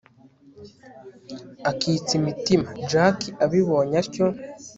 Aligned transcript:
akitsa 1.69 2.11
imitima 2.19 2.67
jack 2.91 3.17
abibonye 3.45 3.95
atyo 4.01 4.25